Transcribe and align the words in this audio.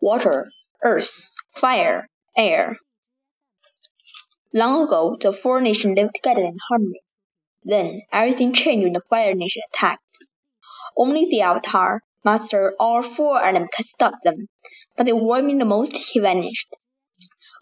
water, 0.00 0.50
earth, 0.82 1.32
fire, 1.54 2.08
air. 2.36 2.76
Long 4.54 4.86
ago, 4.86 5.16
the 5.20 5.32
four 5.32 5.60
nations 5.60 5.96
lived 5.96 6.14
together 6.14 6.42
in 6.42 6.56
harmony. 6.68 7.00
Then 7.64 8.02
everything 8.12 8.52
changed 8.52 8.84
when 8.84 8.92
the 8.92 9.00
Fire 9.00 9.34
Nation 9.34 9.62
attacked. 9.72 10.02
Only 10.96 11.26
the 11.28 11.40
Avatar, 11.40 12.02
master 12.24 12.74
all 12.78 13.02
four 13.02 13.42
elements, 13.42 13.76
could 13.76 13.86
stop 13.86 14.14
them. 14.24 14.46
But 14.96 15.06
the 15.06 15.16
warming 15.16 15.58
the 15.58 15.64
most, 15.64 15.96
he 15.96 16.20
vanished. 16.20 16.76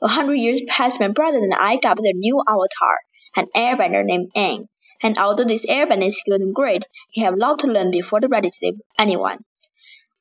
A 0.03 0.09
hundred 0.09 0.35
years 0.35 0.61
passed 0.69 1.01
my 1.01 1.09
brother 1.09 1.39
and 1.39 1.55
I 1.55 1.77
got 1.77 1.99
a 1.99 2.13
new 2.15 2.43
Avatar, 2.47 2.99
an 3.37 3.47
airbender 3.57 4.05
named 4.05 4.29
Aang. 4.37 4.67
And 5.03 5.19
although 5.19 5.45
this 5.45 5.67
airbender 5.67 6.09
is 6.09 6.23
good 6.29 6.41
and 6.41 6.55
great, 6.55 6.85
he 7.11 7.23
have 7.23 7.35
a 7.35 7.39
lot 7.39 7.59
to 7.61 7.67
learn 7.67 7.91
before 7.91 8.21
the 8.21 8.29
ready 8.29 8.51
to 8.51 8.57
save 8.57 8.75
anyone. 8.99 9.39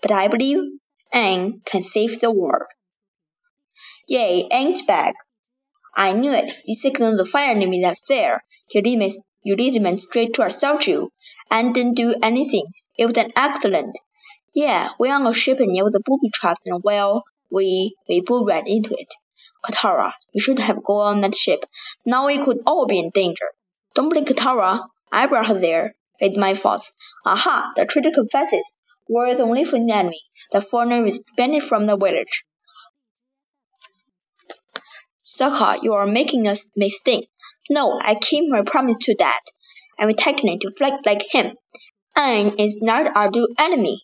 But 0.02 0.12
I 0.12 0.28
believe 0.28 0.60
Aang 1.14 1.64
can 1.66 1.84
save 1.84 2.20
the 2.20 2.32
world. 2.32 2.68
Yay, 4.08 4.48
Aang's 4.52 4.82
back. 4.82 5.16
I 5.96 6.12
knew 6.14 6.32
it. 6.32 6.62
You 6.66 6.74
signaled 6.74 7.20
the 7.20 7.26
fire 7.26 7.52
enemy 7.52 7.82
that 7.82 7.98
fair. 8.08 8.44
You 8.74 8.82
lead, 8.82 9.00
me, 9.00 9.16
you 9.44 9.56
lead 9.56 9.80
men 9.82 10.00
straight 10.00 10.34
to 10.34 10.42
our 10.42 10.50
statue 10.50 11.08
and 11.52 11.74
didn't 11.74 11.96
do 11.96 12.16
anything. 12.22 12.66
It 12.98 13.06
was 13.06 13.18
an 13.18 13.32
excellent. 13.36 14.00
Yeah, 14.56 14.90
we're 15.00 15.14
on 15.14 15.28
a 15.28 15.34
ship 15.34 15.60
near 15.60 15.86
the 15.86 16.02
booby 16.04 16.30
traps 16.34 16.62
and 16.66 16.84
well, 16.84 17.24
we, 17.52 17.96
we 18.10 18.22
both 18.22 18.48
ran 18.48 18.64
into 18.66 18.94
it. 18.98 19.14
Katara, 19.66 20.14
you 20.34 20.42
should 20.42 20.60
have 20.60 20.84
gone 20.84 21.16
on 21.16 21.22
that 21.22 21.36
ship. 21.36 21.66
Now 22.06 22.26
we 22.26 22.44
could 22.44 22.60
all 22.66 22.86
be 22.86 23.00
in 23.00 23.12
danger. 23.12 23.48
Don't 23.96 24.10
blame 24.10 24.26
Katara. 24.26 24.88
I 25.12 25.28
brought 25.28 25.48
her 25.48 25.60
there. 25.60 25.96
It's 26.20 26.38
my 26.38 26.54
fault. 26.54 26.92
Aha, 27.26 27.74
the 27.76 27.86
traitor 27.86 28.12
confesses. 28.12 28.78
We're 29.10 29.36
the 29.36 29.44
only 29.44 29.66
foreign 29.66 29.92
enemy. 29.92 30.22
The 30.52 30.62
foreigner 30.62 31.06
is 31.06 31.22
banned 31.36 31.64
from 31.64 31.88
the 31.88 31.98
village. 31.98 32.44
Sokka, 35.26 35.82
you 35.82 35.94
are 35.94 36.06
making 36.06 36.48
a 36.48 36.56
mistake. 36.76 37.30
No, 37.70 38.00
I 38.04 38.16
keep 38.16 38.50
my 38.50 38.62
promise 38.62 38.98
to 39.02 39.16
that. 39.20 39.42
I'm 40.00 40.10
attacking 40.10 40.60
to 40.60 40.72
fight 40.78 40.94
like 41.06 41.26
him. 41.32 41.56
Aang 42.16 42.56
is 42.60 42.78
not 42.82 43.16
our 43.16 43.32
true 43.32 43.48
enemy. 43.58 44.04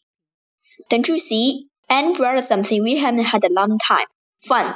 Don't 0.89 1.07
you 1.07 1.19
see? 1.19 1.67
Aang 1.89 2.17
brought 2.17 2.47
something 2.47 2.83
we 2.83 2.97
haven't 2.97 3.25
had 3.25 3.43
a 3.43 3.53
long 3.53 3.77
time. 3.87 4.07
Fun. 4.47 4.75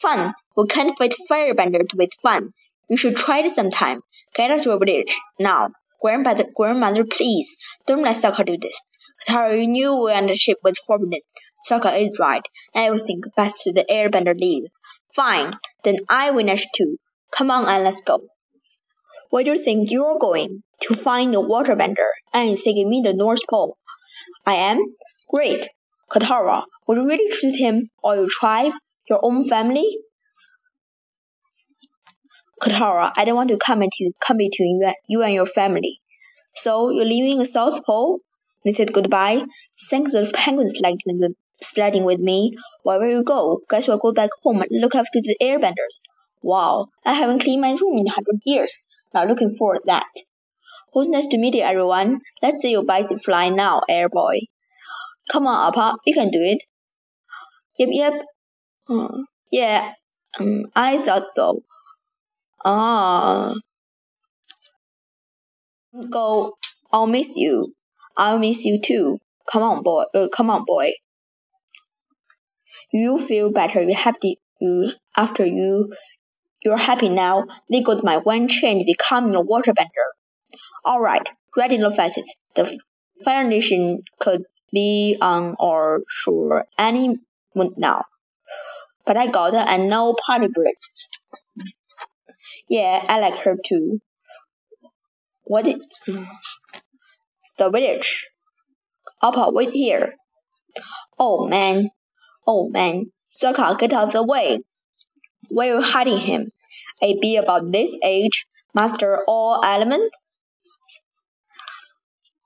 Fun. 0.00 0.34
We 0.56 0.66
can't 0.66 0.96
fight 0.98 1.14
firebenders 1.30 1.94
with 1.94 2.10
fun. 2.22 2.50
You 2.88 2.96
should 2.96 3.16
try 3.16 3.38
it 3.38 3.52
sometime. 3.52 4.00
Get 4.34 4.50
us 4.50 4.64
to 4.64 4.72
a 4.72 4.78
village. 4.78 5.16
Now. 5.38 5.70
Grandmother, 6.00 6.46
grandmother, 6.56 7.04
please. 7.04 7.54
Don't 7.86 8.02
let 8.02 8.20
Sokka 8.20 8.44
do 8.44 8.56
this. 8.60 8.76
Katara, 9.28 9.60
you 9.60 9.68
knew 9.68 10.10
the 10.26 10.36
ship 10.36 10.58
was 10.62 10.78
forbidden. 10.86 11.20
Sokka 11.68 11.96
is 12.00 12.18
right. 12.18 12.42
Everything 12.74 13.22
best 13.36 13.62
to 13.62 13.72
the 13.72 13.84
airbender 13.90 14.38
leave. 14.38 14.64
Fine. 15.14 15.52
Then 15.84 15.98
I 16.08 16.30
witness 16.30 16.66
too. 16.74 16.96
Come 17.30 17.50
on 17.50 17.66
and 17.66 17.84
let's 17.84 18.02
go. 18.02 18.20
Where 19.30 19.44
do 19.44 19.52
you 19.52 19.62
think 19.62 19.90
you're 19.90 20.18
going? 20.18 20.62
To 20.82 20.94
find 20.94 21.32
the 21.32 21.40
waterbender 21.40 22.10
and 22.34 22.56
taking 22.56 22.90
me 22.90 23.00
the 23.04 23.12
North 23.12 23.40
Pole. 23.48 23.76
I 24.44 24.54
am? 24.54 24.82
Great. 25.32 25.68
Katara, 26.10 26.64
would 26.86 26.98
you 26.98 27.06
really 27.06 27.30
choose 27.30 27.58
him 27.58 27.90
or 28.02 28.16
your 28.16 28.28
tribe? 28.28 28.72
Your 29.08 29.20
own 29.22 29.46
family? 29.48 29.98
Katara, 32.60 33.12
I 33.16 33.24
don't 33.24 33.36
want 33.36 33.50
to 33.50 33.56
come, 33.56 33.82
into, 33.82 34.12
come 34.20 34.38
between 34.38 34.80
you 35.08 35.22
and 35.22 35.34
your 35.34 35.46
family. 35.46 36.00
So 36.54 36.90
you're 36.90 37.04
leaving 37.04 37.38
the 37.38 37.46
South 37.46 37.84
Pole? 37.84 38.20
They 38.64 38.72
said 38.72 38.92
goodbye. 38.92 39.42
Thanks 39.90 40.12
the 40.12 40.30
penguins 40.34 40.78
sledding 41.62 42.04
with, 42.04 42.20
me. 42.20 42.54
Wherever 42.82 43.08
you 43.08 43.22
go, 43.22 43.60
guess 43.70 43.88
we'll 43.88 43.98
go 43.98 44.12
back 44.12 44.30
home 44.42 44.62
and 44.62 44.70
look 44.72 44.94
after 44.94 45.20
the 45.20 45.36
airbenders. 45.40 46.02
Wow, 46.42 46.88
I 47.04 47.14
haven't 47.14 47.42
cleaned 47.42 47.60
my 47.60 47.70
room 47.70 47.98
in 47.98 48.08
a 48.08 48.12
hundred 48.12 48.40
years. 48.44 48.84
Not 49.14 49.28
looking 49.28 49.54
forward 49.54 49.80
to 49.80 49.86
that. 49.86 50.06
Who's 50.92 51.08
nice 51.08 51.26
to 51.28 51.38
meet 51.38 51.54
you, 51.54 51.62
everyone. 51.62 52.20
Let's 52.42 52.60
see 52.60 52.72
your 52.72 52.84
bicycle 52.84 53.18
fly 53.18 53.48
now, 53.48 53.82
airboy. 53.88 54.40
Come 55.30 55.46
on, 55.46 55.68
Appa, 55.72 55.96
you 56.06 56.14
can 56.14 56.30
do 56.30 56.40
it. 56.40 56.64
Yep, 57.78 57.88
yep. 57.92 58.24
Uh, 58.90 59.22
yeah, 59.50 59.92
um, 60.40 60.64
I 60.74 60.98
thought 60.98 61.26
so. 61.32 61.62
Ah. 62.64 63.54
Go. 66.10 66.56
I'll 66.92 67.06
miss 67.06 67.36
you. 67.36 67.74
I'll 68.16 68.38
miss 68.38 68.64
you 68.64 68.80
too. 68.80 69.18
Come 69.50 69.62
on, 69.62 69.82
boy. 69.82 70.04
Uh, 70.14 70.28
come 70.28 70.50
on, 70.50 70.64
boy. 70.64 70.92
You 72.92 73.18
feel 73.18 73.50
better. 73.50 73.82
You 73.82 73.94
happy. 73.94 74.38
You 74.60 74.92
after 75.16 75.44
you. 75.44 75.92
You're 76.64 76.76
happy 76.76 77.08
now. 77.08 77.46
They 77.70 77.82
got 77.82 78.04
my 78.04 78.18
one 78.18 78.48
change 78.48 78.84
becoming 78.86 79.34
a 79.34 79.42
waterbender. 79.42 80.12
All 80.84 81.00
right. 81.00 81.28
Ready 81.56 81.76
the 81.76 81.90
facets. 81.90 82.36
The 82.54 82.78
Fire 83.24 83.44
Nation 83.44 84.02
could 84.20 84.44
be 84.72 85.16
on 85.20 85.54
our 85.60 86.00
shore 86.08 86.66
any 86.78 87.18
moment 87.54 87.78
now. 87.78 88.04
But 89.04 89.16
I 89.16 89.26
got 89.26 89.54
a 89.54 89.78
no 89.78 90.14
party 90.26 90.46
break. 90.52 90.76
Yeah, 92.68 93.04
I 93.08 93.20
like 93.20 93.44
her 93.44 93.56
too. 93.62 94.00
What? 95.44 95.66
Is, 95.66 95.76
the 97.62 97.70
village. 97.70 98.26
Appa, 99.22 99.50
wait 99.50 99.72
here. 99.72 100.14
Oh 101.18 101.46
man. 101.48 101.90
Oh 102.46 102.68
man. 102.70 103.12
Sokka, 103.40 103.78
get 103.78 103.92
out 103.92 104.08
of 104.08 104.12
the 104.12 104.22
way. 104.22 104.60
Where 105.48 105.74
are 105.74 105.80
you 105.80 105.82
hiding 105.82 106.18
him? 106.18 106.52
A 107.02 107.18
bee 107.20 107.36
about 107.36 107.72
this 107.72 107.96
age, 108.04 108.46
master 108.74 109.22
all 109.26 109.62
elements? 109.64 110.20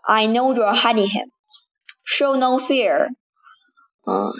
I 0.09 0.27
know 0.27 0.55
you're 0.55 0.75
hiding 0.75 1.09
him. 1.09 1.29
Show 2.05 2.35
no 2.35 2.59
fear. 2.59 3.11
Uh, 4.07 4.33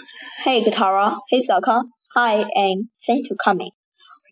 hey, 0.43 0.63
Katara. 0.63 1.19
Hey, 1.29 1.43
Sokka. 1.45 1.83
Hi, 2.15 2.45
and 2.55 2.87
thanks 3.05 3.27
for 3.27 3.35
coming. 3.43 3.71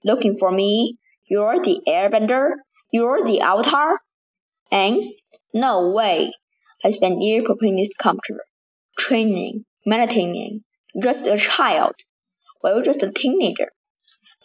Looking 0.04 0.36
for 0.40 0.52
me? 0.52 0.98
You're 1.30 1.60
the 1.60 1.82
airbender? 1.88 2.52
You're 2.92 3.24
the 3.24 3.42
avatar? 3.42 4.00
Angst? 4.72 5.10
No 5.56 5.90
way. 5.90 6.34
I 6.84 6.90
spent 6.90 7.22
years 7.22 7.46
preparing 7.46 7.78
this 7.78 7.90
computer. 7.98 8.44
Training, 8.98 9.64
meditating, 9.86 10.66
just 11.02 11.26
a 11.26 11.38
child. 11.38 11.94
Well, 12.62 12.82
just 12.82 13.02
a 13.02 13.10
teenager. 13.10 13.70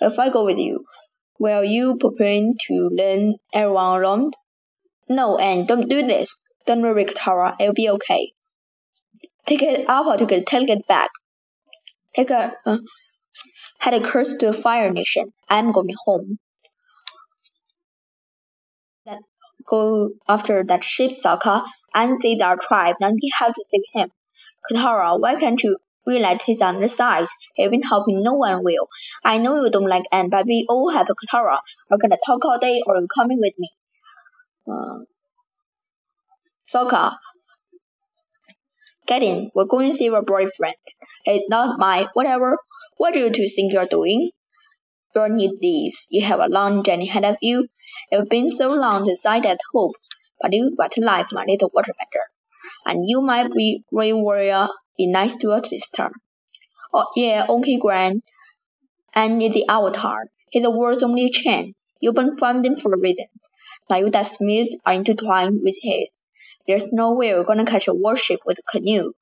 If 0.01 0.21
I 0.21 0.29
go 0.29 0.45
with 0.45 0.57
you, 0.57 0.85
will 1.41 1.65
you 1.65 1.97
preparing 1.97 2.55
to 2.69 2.89
learn 2.93 3.35
everyone 3.53 3.99
around? 3.99 4.35
No, 5.09 5.37
and 5.39 5.67
don't 5.67 5.89
do 5.89 6.01
this. 6.07 6.41
Don't 6.65 6.83
worry, 6.83 7.05
Katara. 7.05 7.57
It'll 7.59 7.75
be 7.75 7.91
okay. 7.91 8.31
Take 9.47 9.63
it 9.63 9.89
up 9.89 10.17
to 10.17 10.25
get 10.25 10.47
take 10.47 10.69
it 10.69 10.87
back. 10.87 11.11
Take 12.15 12.31
a 12.31 12.55
uh, 12.65 12.79
had 13.81 13.95
a 13.95 14.01
curse 14.01 14.37
to 14.37 14.47
the 14.47 14.53
Fire 14.53 14.93
Nation. 14.93 15.33
I'm 15.49 15.73
going 15.73 15.95
home. 16.05 16.39
Go 19.71 20.11
after 20.29 20.65
that 20.65 20.85
sheep 20.85 21.13
Sokka 21.25 21.65
and 21.95 22.21
save 22.21 22.43
our 22.43 22.57
tribe. 22.57 22.97
Now 23.01 23.11
we 23.11 23.31
have 23.39 23.55
to 23.55 23.65
save 23.71 23.83
him. 23.95 24.11
Katara, 24.71 25.19
why 25.19 25.37
can't 25.37 25.63
you 25.63 25.77
realize 26.07 26.43
he's 26.45 26.61
on 26.61 26.81
the 26.81 26.89
side? 26.89 27.27
He's 27.55 27.71
been 27.71 27.83
helping 27.83 28.23
no 28.23 28.35
one 28.35 28.65
will. 28.65 28.89
I 29.25 29.39
know 29.39 29.63
you 29.63 29.71
don't 29.71 29.89
like 29.89 30.05
Aang, 30.13 30.31
but 30.31 30.47
we 30.47 30.67
all 30.69 30.91
have 30.91 31.07
Katara. 31.07 31.59
We're 31.89 31.99
gonna 31.99 32.19
talk 32.27 32.45
all 32.45 32.59
day 32.59 32.83
or 32.87 32.97
you 33.01 33.09
coming 33.15 33.39
with 33.41 33.55
me. 33.59 33.71
Uh, 34.69 34.99
Sokka, 36.73 37.17
get 39.07 39.23
in. 39.23 39.51
We're 39.55 39.65
going 39.65 39.91
to 39.91 39.97
see 39.97 40.05
your 40.05 40.23
boyfriend. 40.23 40.77
It's 41.25 41.49
not 41.49 41.79
my 41.79 42.07
whatever. 42.15 42.59
What 42.97 43.15
do 43.15 43.19
you 43.19 43.31
two 43.31 43.49
think 43.49 43.73
you're 43.73 43.87
doing? 43.87 44.31
You 45.15 45.29
need 45.29 45.53
these. 45.61 46.07
You 46.11 46.23
have 46.23 46.41
a 46.41 46.47
long 46.47 46.83
journey 46.83 47.09
ahead 47.09 47.25
of 47.25 47.37
you. 47.41 47.69
It's 48.11 48.29
been 48.29 48.49
so 48.49 48.69
long 48.69 49.07
since 49.07 49.27
I 49.27 49.45
had 49.45 49.59
hope, 49.73 49.97
but 50.41 50.53
you 50.53 50.73
brought 50.77 50.97
life, 50.99 51.29
my 51.33 51.45
little 51.47 51.71
waterbender. 51.71 52.27
And 52.87 53.05
you 53.05 53.21
might 53.21 53.53
be 53.53 53.85
brave 53.91 54.17
warrior. 54.17 54.69
Be 54.97 55.07
nice 55.07 55.37
to 55.37 55.49
your 55.49 55.65
sister. 55.65 56.11
Oh 56.95 57.07
yeah, 57.17 57.47
okay, 57.49 57.79
Gran. 57.79 58.23
And 59.15 59.41
the 59.41 59.65
avatar. 59.69 60.27
He's 60.51 60.63
the 60.63 60.71
world's 60.71 61.03
only 61.03 61.29
chain. 61.31 61.75
You've 62.01 62.15
been 62.15 62.37
him 62.39 62.77
for 62.77 62.93
a 62.93 62.99
reason. 62.99 63.27
Now 63.89 63.97
your 63.99 64.11
destinies 64.11 64.69
are 64.87 64.93
intertwined 64.93 65.61
with 65.63 65.77
his. 65.83 66.23
There's 66.67 66.93
no 66.93 67.13
way 67.13 67.35
we're 67.35 67.45
gonna 67.45 67.65
catch 67.65 67.89
a 67.89 67.95
warship 67.95 68.41
with 68.47 68.59
a 68.59 68.71
canoe. 68.71 69.13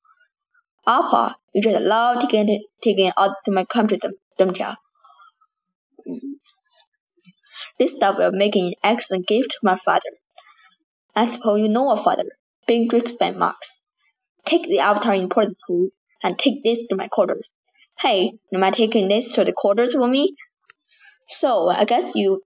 Appa, 0.87 1.35
you 1.53 1.61
just 1.61 1.81
love 1.81 2.19
taking 2.19 2.63
taking 2.81 3.11
out 3.17 3.35
to 3.45 3.51
my 3.51 3.65
country, 3.65 3.99
don't 4.37 4.57
ya? 4.57 4.75
This 7.79 7.95
stuff 7.95 8.17
will 8.17 8.31
make 8.31 8.55
an 8.55 8.73
excellent 8.83 9.27
gift 9.27 9.51
to 9.51 9.59
my 9.63 9.75
father. 9.75 10.11
I 11.15 11.25
suppose 11.25 11.61
you 11.61 11.69
know 11.69 11.91
a 11.91 11.97
father, 11.97 12.25
being 12.67 12.89
Drixpan 12.89 13.37
Marks. 13.37 13.79
Take 14.45 14.63
the 14.67 14.79
avatar 14.79 15.15
important 15.15 15.57
food 15.67 15.91
and 16.21 16.37
take 16.37 16.63
this 16.63 16.79
to 16.89 16.95
my 16.95 17.07
quarters. 17.07 17.51
Hey, 17.99 18.33
am 18.53 18.63
I 18.63 18.71
taking 18.71 19.07
this 19.07 19.31
to 19.33 19.43
the 19.43 19.53
quarters 19.53 19.93
for 19.93 20.07
me? 20.07 20.35
So, 21.27 21.69
I 21.69 21.85
guess 21.85 22.15
you 22.15 22.41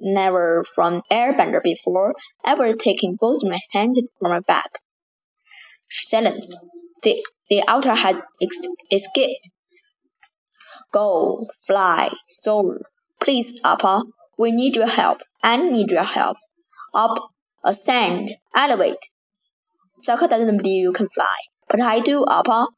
never 0.00 0.64
from 0.64 1.02
airbender 1.10 1.62
before, 1.62 2.14
ever 2.46 2.72
taking 2.72 3.16
both 3.20 3.42
my 3.42 3.60
hands 3.72 4.00
from 4.18 4.30
my 4.30 4.40
back. 4.40 4.78
Silence. 5.90 6.56
The, 7.02 7.24
the 7.50 7.62
Avatar 7.68 7.96
has 7.96 8.22
ex- 8.40 8.58
escaped. 8.92 9.50
Go, 10.92 11.46
fly, 11.66 12.10
soar. 12.26 12.82
Please, 13.20 13.60
Appa, 13.64 14.04
we 14.38 14.52
need 14.52 14.76
your 14.76 14.86
help. 14.86 15.22
I 15.42 15.56
need 15.56 15.90
your 15.90 16.04
help. 16.04 16.36
Up, 16.94 17.30
ascend, 17.64 18.30
elevate. 18.54 19.10
Sokka 20.06 20.28
doesn't 20.28 20.58
believe 20.58 20.82
you 20.82 20.92
can 20.92 21.08
fly, 21.08 21.38
but 21.68 21.80
I 21.80 22.00
do, 22.00 22.24
Appa. 22.28 22.68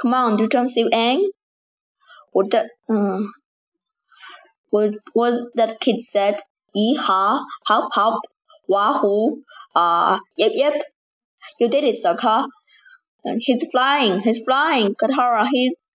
Come 0.00 0.14
on, 0.14 0.36
do 0.36 0.48
some 0.50 0.68
save 0.68 0.90
Aang. 0.92 1.24
What 2.32 2.54
uh, 2.54 3.20
what 4.70 4.94
was 5.14 5.42
that 5.54 5.80
kid 5.80 6.02
said? 6.02 6.40
Yeehaw, 6.76 7.44
hop 7.66 7.88
hop, 7.92 8.20
wahoo, 8.68 9.42
ah, 9.74 10.16
uh, 10.16 10.18
yep 10.36 10.52
yep. 10.54 10.82
You 11.58 11.68
did 11.68 11.84
it. 11.84 11.96
And 13.24 13.42
he's 13.44 13.68
flying, 13.70 14.20
he's 14.20 14.44
flying. 14.44 14.94
Katara, 14.94 15.48
he's, 15.50 15.86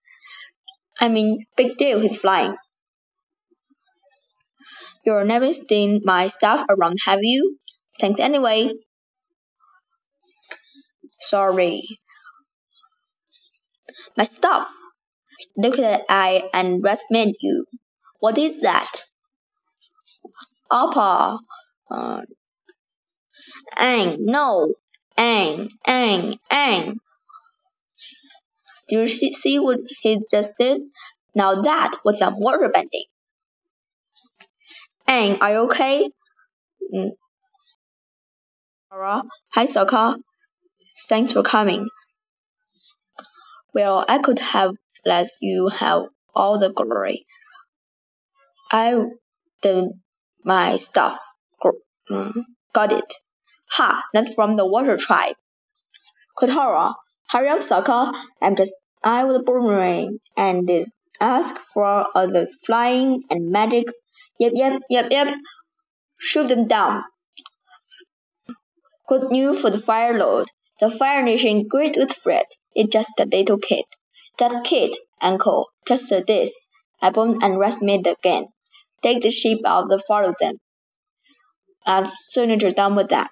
I 1.00 1.08
mean, 1.08 1.46
big 1.56 1.76
deal, 1.78 2.00
he's 2.00 2.16
flying. 2.16 2.56
You've 5.04 5.26
never 5.26 5.52
seen 5.52 6.00
my 6.04 6.26
stuff 6.26 6.64
around, 6.68 6.98
have 7.04 7.20
you? 7.22 7.58
Thanks 8.00 8.20
anyway. 8.20 8.72
Sorry. 11.20 11.82
My 14.16 14.24
stuff. 14.24 14.68
Look 15.56 15.78
at 15.78 16.02
I 16.08 16.48
and 16.52 16.82
recommend 16.82 17.34
you. 17.40 17.66
What 18.20 18.38
is 18.38 18.60
that? 18.62 19.02
Appa. 20.72 21.38
Uh, 21.90 22.22
Aang, 23.76 24.16
no. 24.20 24.74
Aang, 25.18 25.68
Aang, 25.86 26.38
Aang. 26.50 26.96
Do 28.88 29.00
you 29.00 29.08
see, 29.08 29.32
see 29.32 29.58
what 29.58 29.78
he 30.00 30.20
just 30.30 30.52
did? 30.58 30.82
Now 31.34 31.60
that 31.60 31.98
was 32.04 32.18
some 32.18 32.38
water 32.38 32.68
bending. 32.72 33.04
Aang, 35.08 35.38
are 35.40 35.50
you 35.52 35.58
okay? 35.66 36.10
Mm. 36.94 37.10
Hi, 39.54 39.66
Sokka. 39.66 40.16
Thanks 41.08 41.32
for 41.32 41.42
coming. 41.42 41.88
Well, 43.74 44.04
I 44.08 44.18
could 44.18 44.38
have 44.38 44.72
let 45.04 45.26
you 45.40 45.68
have 45.68 46.02
all 46.34 46.58
the 46.58 46.70
glory. 46.70 47.26
I 48.72 49.04
did 49.62 49.84
my 50.44 50.76
stuff. 50.76 51.18
Mm, 52.10 52.44
got 52.72 52.92
it. 52.92 53.14
Ha, 53.72 54.04
that's 54.12 54.32
from 54.34 54.56
the 54.56 54.66
water 54.66 54.96
tribe. 54.96 55.36
Katara, 56.38 56.94
hurry 57.30 57.48
up, 57.48 57.60
Sokka. 57.60 58.12
I'm 58.42 58.56
just 58.56 58.74
I 59.02 59.24
was 59.24 59.38
boomerang 59.44 60.18
and 60.36 60.66
this 60.68 60.90
ask 61.20 61.58
for 61.58 62.06
other 62.14 62.46
flying 62.66 63.22
and 63.30 63.50
magic. 63.50 63.84
Yep, 64.40 64.52
yep, 64.54 64.82
yep, 64.90 65.06
yep. 65.10 65.34
Shoot 66.18 66.48
them 66.48 66.66
down. 66.66 67.04
Good 69.06 69.30
news 69.30 69.60
for 69.60 69.70
the 69.70 69.78
Fire 69.78 70.16
Lord. 70.16 70.48
The 70.80 70.90
Fire 70.90 71.22
Nation 71.22 71.68
great 71.68 71.96
with 71.96 72.12
Fred. 72.12 72.46
It's 72.74 72.92
just 72.92 73.10
a 73.18 73.26
little 73.26 73.58
kid. 73.58 73.84
That 74.38 74.64
kid, 74.64 74.96
uncle, 75.20 75.68
just 75.86 76.06
said 76.06 76.26
this. 76.26 76.68
I 77.00 77.10
bombed 77.10 77.42
and 77.42 77.58
rest 77.58 77.80
made 77.82 78.06
again. 78.06 78.46
Take 79.02 79.22
the 79.22 79.30
sheep 79.30 79.60
out 79.64 79.90
and 79.90 80.02
follow 80.02 80.34
them. 80.40 80.54
As 81.86 82.12
soon 82.26 82.50
as 82.50 82.62
you're 82.62 82.72
done 82.72 82.96
with 82.96 83.08
that. 83.10 83.30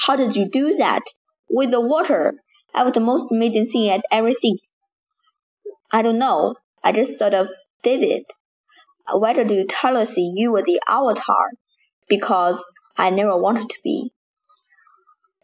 How 0.00 0.16
did 0.16 0.36
you 0.36 0.48
do 0.50 0.74
that? 0.74 1.02
With 1.48 1.70
the 1.70 1.80
water. 1.80 2.34
I 2.74 2.82
was 2.82 2.92
the 2.92 3.00
most 3.00 3.30
amazing 3.30 3.66
thing 3.66 3.90
I'd 3.90 4.02
ever 4.10 4.32
seen. 4.32 4.58
I 5.92 6.02
don't 6.02 6.18
know. 6.18 6.56
I 6.82 6.92
just 6.92 7.18
sort 7.18 7.32
of 7.34 7.48
did 7.82 8.02
it. 8.02 8.24
Uh, 9.06 9.18
Whether 9.18 9.44
do 9.44 9.54
you 9.54 9.66
tell 9.66 9.96
us 9.96 10.16
you 10.16 10.52
were 10.52 10.62
the 10.62 10.80
avatar? 10.88 11.52
Because 12.08 12.64
I 12.96 13.10
never 13.10 13.36
wanted 13.36 13.68
to 13.70 13.78
be. 13.82 14.12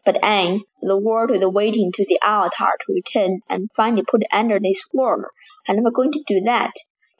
But 0.05 0.21
Aang, 0.23 0.61
the 0.81 0.97
world 0.97 1.31
is 1.31 1.45
waiting 1.45 1.91
to 1.93 2.05
the 2.07 2.19
Avatar 2.23 2.73
to 2.81 2.93
return 2.93 3.41
and 3.47 3.69
finally 3.75 4.03
put 4.09 4.23
under 4.33 4.59
this 4.59 4.81
world. 4.93 5.25
I'm 5.67 5.75
never 5.75 5.91
going 5.91 6.11
to 6.13 6.23
do 6.25 6.41
that. 6.41 6.71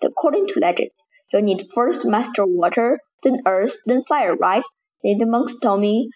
According 0.03 0.47
to 0.47 0.59
legend, 0.59 0.89
you 1.31 1.41
need 1.41 1.67
first 1.73 2.05
master 2.05 2.43
water, 2.45 2.99
then 3.21 3.41
earth, 3.45 3.77
then 3.85 4.01
fire, 4.01 4.35
right? 4.35 4.63
Then 5.03 5.19
the 5.19 5.27
monks 5.27 5.53
told 5.59 5.81
me, 5.81 6.09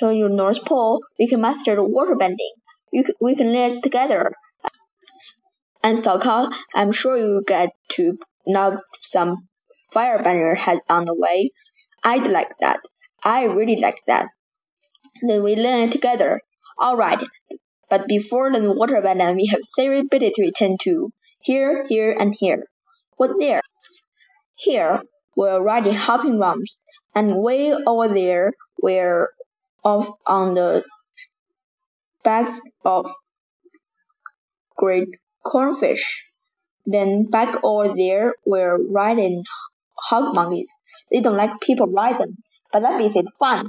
to 0.00 0.12
your 0.12 0.28
North 0.28 0.64
Pole, 0.64 1.02
we 1.18 1.28
can 1.28 1.40
master 1.40 1.76
the 1.76 1.84
water 1.84 2.16
bending. 2.16 2.52
We 2.92 3.04
can, 3.04 3.14
we 3.20 3.36
can 3.36 3.52
live 3.52 3.80
together. 3.80 4.32
And 5.84 5.98
Sokka, 6.02 6.52
I'm 6.74 6.90
sure 6.90 7.16
you 7.16 7.42
get 7.46 7.70
to 7.90 8.18
knock 8.46 8.80
some 8.98 9.48
firebender 9.94 10.56
has 10.56 10.80
on 10.88 11.04
the 11.04 11.14
way. 11.14 11.50
I'd 12.04 12.26
like 12.26 12.52
that. 12.60 12.80
I 13.24 13.44
really 13.44 13.76
like 13.76 14.02
that. 14.06 14.28
Then 15.22 15.42
we 15.42 15.56
learn 15.56 15.90
together. 15.90 16.40
All 16.78 16.96
right. 16.96 17.22
But 17.88 18.06
before 18.08 18.52
the 18.52 18.72
water 18.72 19.00
button, 19.00 19.36
we 19.36 19.46
have 19.46 19.60
three 19.76 20.02
bits 20.02 20.36
to 20.36 20.46
attend 20.46 20.80
to. 20.80 21.10
Here, 21.40 21.84
here, 21.88 22.14
and 22.18 22.34
here. 22.38 22.64
What 23.16 23.38
there? 23.38 23.62
Here, 24.54 25.02
we're 25.36 25.60
riding 25.62 25.94
hopping 25.94 26.38
rumps, 26.38 26.80
and 27.14 27.42
way 27.42 27.72
over 27.72 28.08
there, 28.08 28.52
we're 28.82 29.28
off 29.84 30.08
on 30.26 30.54
the 30.54 30.84
backs 32.24 32.60
of 32.84 33.10
great 34.76 35.08
koi 35.44 35.72
fish. 35.72 36.26
Then 36.86 37.24
back 37.24 37.56
over 37.64 37.94
there, 37.94 38.34
we're 38.46 38.78
riding 38.78 39.44
hog 39.98 40.34
monkeys. 40.34 40.74
They 41.10 41.20
don't 41.20 41.36
like 41.36 41.60
people 41.60 41.86
ride 41.88 42.18
them, 42.20 42.38
but 42.72 42.80
that 42.82 42.98
makes 42.98 43.16
it 43.16 43.26
fun. 43.38 43.68